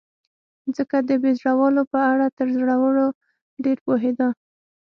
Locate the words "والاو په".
1.59-1.99